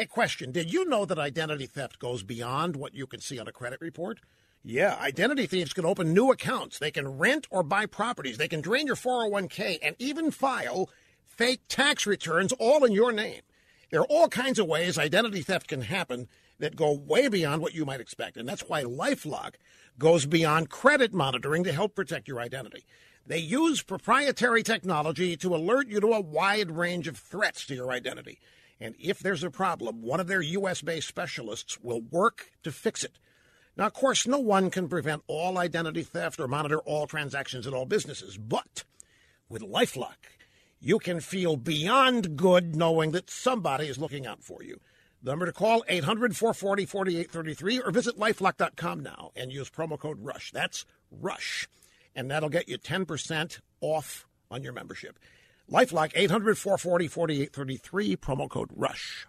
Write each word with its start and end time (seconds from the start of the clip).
Hey, 0.00 0.06
question 0.06 0.50
Did 0.50 0.72
you 0.72 0.86
know 0.86 1.04
that 1.04 1.18
identity 1.18 1.66
theft 1.66 1.98
goes 1.98 2.22
beyond 2.22 2.74
what 2.74 2.94
you 2.94 3.06
can 3.06 3.20
see 3.20 3.38
on 3.38 3.46
a 3.46 3.52
credit 3.52 3.82
report? 3.82 4.18
Yeah, 4.64 4.96
identity 4.98 5.44
thieves 5.44 5.74
can 5.74 5.84
open 5.84 6.14
new 6.14 6.30
accounts. 6.30 6.78
They 6.78 6.90
can 6.90 7.18
rent 7.18 7.46
or 7.50 7.62
buy 7.62 7.84
properties. 7.84 8.38
They 8.38 8.48
can 8.48 8.62
drain 8.62 8.86
your 8.86 8.96
401k 8.96 9.78
and 9.82 9.96
even 9.98 10.30
file 10.30 10.88
fake 11.26 11.60
tax 11.68 12.06
returns 12.06 12.52
all 12.52 12.82
in 12.86 12.92
your 12.92 13.12
name. 13.12 13.42
There 13.90 14.00
are 14.00 14.06
all 14.06 14.28
kinds 14.28 14.58
of 14.58 14.66
ways 14.66 14.96
identity 14.96 15.42
theft 15.42 15.68
can 15.68 15.82
happen 15.82 16.28
that 16.60 16.76
go 16.76 16.92
way 16.92 17.28
beyond 17.28 17.60
what 17.60 17.74
you 17.74 17.84
might 17.84 18.00
expect. 18.00 18.38
And 18.38 18.48
that's 18.48 18.70
why 18.70 18.84
Lifelock 18.84 19.56
goes 19.98 20.24
beyond 20.24 20.70
credit 20.70 21.12
monitoring 21.12 21.62
to 21.64 21.72
help 21.72 21.94
protect 21.94 22.26
your 22.26 22.40
identity. 22.40 22.86
They 23.26 23.36
use 23.36 23.82
proprietary 23.82 24.62
technology 24.62 25.36
to 25.36 25.54
alert 25.54 25.88
you 25.88 26.00
to 26.00 26.14
a 26.14 26.22
wide 26.22 26.70
range 26.70 27.06
of 27.06 27.18
threats 27.18 27.66
to 27.66 27.74
your 27.74 27.90
identity. 27.90 28.38
And 28.80 28.94
if 28.98 29.18
there's 29.18 29.44
a 29.44 29.50
problem, 29.50 30.02
one 30.02 30.20
of 30.20 30.26
their 30.26 30.40
U.S. 30.40 30.80
based 30.80 31.08
specialists 31.08 31.78
will 31.80 32.00
work 32.00 32.50
to 32.62 32.72
fix 32.72 33.04
it. 33.04 33.18
Now, 33.76 33.86
of 33.86 33.92
course, 33.92 34.26
no 34.26 34.38
one 34.38 34.70
can 34.70 34.88
prevent 34.88 35.22
all 35.26 35.58
identity 35.58 36.02
theft 36.02 36.40
or 36.40 36.48
monitor 36.48 36.78
all 36.80 37.06
transactions 37.06 37.66
in 37.66 37.74
all 37.74 37.86
businesses, 37.86 38.36
but 38.36 38.84
with 39.48 39.62
Lifelock, 39.62 40.16
you 40.80 40.98
can 40.98 41.20
feel 41.20 41.56
beyond 41.56 42.36
good 42.36 42.74
knowing 42.74 43.10
that 43.12 43.30
somebody 43.30 43.86
is 43.86 43.98
looking 43.98 44.26
out 44.26 44.42
for 44.42 44.62
you. 44.62 44.80
The 45.22 45.32
number 45.32 45.46
to 45.46 45.52
call 45.52 45.84
800 45.88 46.34
440 46.34 46.86
4833 46.86 47.80
or 47.80 47.90
visit 47.90 48.18
lifelock.com 48.18 49.00
now 49.00 49.32
and 49.36 49.52
use 49.52 49.68
promo 49.68 49.98
code 49.98 50.18
RUSH. 50.20 50.52
That's 50.52 50.86
RUSH. 51.10 51.68
And 52.14 52.30
that'll 52.30 52.48
get 52.48 52.68
you 52.68 52.78
10% 52.78 53.60
off 53.82 54.26
on 54.50 54.62
your 54.62 54.72
membership. 54.72 55.18
Lifelock 55.70 56.10
800 56.16 56.58
440 56.58 57.06
4833, 57.06 58.16
promo 58.16 58.50
code 58.50 58.70
RUSH. 58.74 59.28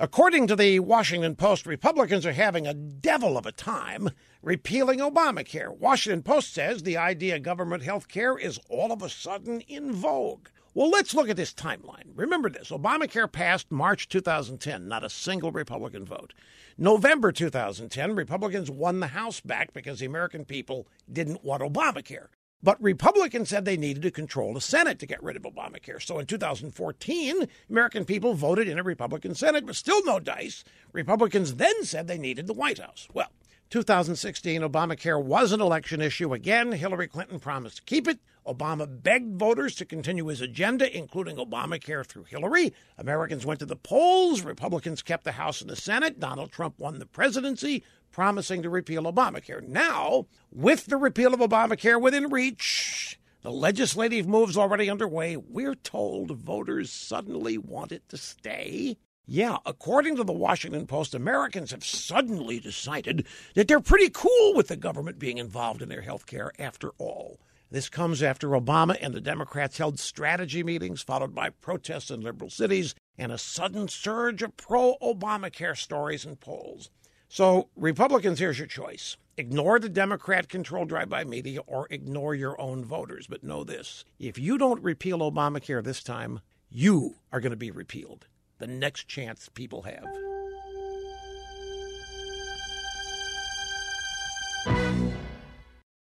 According 0.00 0.48
to 0.48 0.56
the 0.56 0.80
Washington 0.80 1.36
Post, 1.36 1.64
Republicans 1.64 2.26
are 2.26 2.32
having 2.32 2.66
a 2.66 2.74
devil 2.74 3.38
of 3.38 3.46
a 3.46 3.52
time 3.52 4.10
repealing 4.42 4.98
Obamacare. 4.98 5.76
Washington 5.78 6.24
Post 6.24 6.52
says 6.52 6.82
the 6.82 6.96
idea 6.96 7.36
of 7.36 7.44
government 7.44 7.84
health 7.84 8.08
care 8.08 8.36
is 8.36 8.58
all 8.68 8.90
of 8.90 9.00
a 9.00 9.08
sudden 9.08 9.60
in 9.60 9.92
vogue. 9.92 10.48
Well, 10.74 10.90
let's 10.90 11.14
look 11.14 11.28
at 11.28 11.36
this 11.36 11.54
timeline. 11.54 12.10
Remember 12.16 12.50
this 12.50 12.70
Obamacare 12.70 13.30
passed 13.30 13.70
March 13.70 14.08
2010, 14.08 14.88
not 14.88 15.04
a 15.04 15.10
single 15.10 15.52
Republican 15.52 16.04
vote. 16.04 16.34
November 16.76 17.30
2010, 17.30 18.16
Republicans 18.16 18.72
won 18.72 18.98
the 18.98 19.08
House 19.08 19.40
back 19.40 19.72
because 19.72 20.00
the 20.00 20.06
American 20.06 20.44
people 20.44 20.88
didn't 21.12 21.44
want 21.44 21.62
Obamacare. 21.62 22.28
But 22.62 22.82
Republicans 22.82 23.48
said 23.48 23.64
they 23.64 23.76
needed 23.76 24.02
to 24.02 24.10
control 24.10 24.52
the 24.52 24.60
Senate 24.60 24.98
to 24.98 25.06
get 25.06 25.22
rid 25.22 25.36
of 25.36 25.42
Obamacare. 25.42 26.02
So 26.02 26.18
in 26.18 26.26
2014, 26.26 27.48
American 27.70 28.04
people 28.04 28.34
voted 28.34 28.68
in 28.68 28.78
a 28.78 28.82
Republican 28.82 29.34
Senate, 29.34 29.64
but 29.64 29.76
still 29.76 30.04
no 30.04 30.20
dice. 30.20 30.62
Republicans 30.92 31.54
then 31.54 31.84
said 31.84 32.06
they 32.06 32.18
needed 32.18 32.46
the 32.46 32.52
White 32.52 32.78
House. 32.78 33.08
Well, 33.14 33.30
2016, 33.70 34.62
Obamacare 34.62 35.22
was 35.22 35.52
an 35.52 35.60
election 35.60 36.00
issue 36.00 36.34
again. 36.34 36.72
Hillary 36.72 37.06
Clinton 37.06 37.38
promised 37.38 37.76
to 37.76 37.82
keep 37.84 38.08
it. 38.08 38.18
Obama 38.44 38.88
begged 39.02 39.38
voters 39.38 39.76
to 39.76 39.84
continue 39.84 40.26
his 40.26 40.40
agenda, 40.40 40.96
including 40.96 41.36
Obamacare 41.36 42.04
through 42.04 42.24
Hillary. 42.24 42.72
Americans 42.98 43.46
went 43.46 43.60
to 43.60 43.66
the 43.66 43.76
polls. 43.76 44.42
Republicans 44.42 45.02
kept 45.02 45.22
the 45.22 45.32
House 45.32 45.60
and 45.60 45.70
the 45.70 45.76
Senate. 45.76 46.18
Donald 46.18 46.50
Trump 46.50 46.78
won 46.78 46.98
the 46.98 47.06
presidency 47.06 47.84
promising 48.10 48.62
to 48.62 48.68
repeal 48.68 49.04
Obamacare. 49.04 49.66
Now, 49.66 50.26
with 50.50 50.86
the 50.86 50.96
repeal 50.96 51.32
of 51.32 51.38
Obamacare 51.38 52.00
within 52.00 52.28
reach, 52.28 53.20
the 53.42 53.52
legislative 53.52 54.26
move's 54.26 54.56
already 54.56 54.90
underway. 54.90 55.36
We're 55.36 55.76
told 55.76 56.32
voters 56.32 56.90
suddenly 56.90 57.56
want 57.56 57.92
it 57.92 58.08
to 58.08 58.16
stay. 58.16 58.96
Yeah, 59.32 59.58
according 59.64 60.16
to 60.16 60.24
the 60.24 60.32
Washington 60.32 60.88
Post, 60.88 61.14
Americans 61.14 61.70
have 61.70 61.84
suddenly 61.84 62.58
decided 62.58 63.28
that 63.54 63.68
they're 63.68 63.78
pretty 63.78 64.10
cool 64.10 64.54
with 64.54 64.66
the 64.66 64.74
government 64.74 65.20
being 65.20 65.38
involved 65.38 65.82
in 65.82 65.88
their 65.88 66.00
health 66.00 66.26
care 66.26 66.50
after 66.58 66.88
all. 66.98 67.38
This 67.70 67.88
comes 67.88 68.24
after 68.24 68.48
Obama 68.48 68.96
and 69.00 69.14
the 69.14 69.20
Democrats 69.20 69.78
held 69.78 70.00
strategy 70.00 70.64
meetings, 70.64 71.02
followed 71.02 71.32
by 71.32 71.50
protests 71.50 72.10
in 72.10 72.22
liberal 72.22 72.50
cities 72.50 72.96
and 73.16 73.30
a 73.30 73.38
sudden 73.38 73.86
surge 73.86 74.42
of 74.42 74.56
pro 74.56 74.96
Obamacare 75.00 75.78
stories 75.78 76.24
and 76.24 76.40
polls. 76.40 76.90
So, 77.28 77.68
Republicans, 77.76 78.40
here's 78.40 78.58
your 78.58 78.66
choice 78.66 79.16
ignore 79.36 79.78
the 79.78 79.88
Democrat 79.88 80.48
controlled 80.48 80.88
drive 80.88 81.08
by 81.08 81.22
media 81.22 81.60
or 81.68 81.86
ignore 81.90 82.34
your 82.34 82.60
own 82.60 82.84
voters. 82.84 83.28
But 83.28 83.44
know 83.44 83.62
this 83.62 84.04
if 84.18 84.40
you 84.40 84.58
don't 84.58 84.82
repeal 84.82 85.20
Obamacare 85.20 85.84
this 85.84 86.02
time, 86.02 86.40
you 86.68 87.14
are 87.32 87.38
going 87.38 87.52
to 87.52 87.56
be 87.56 87.70
repealed 87.70 88.26
the 88.60 88.66
next 88.66 89.08
chance 89.08 89.48
people 89.48 89.82
have. 89.82 90.29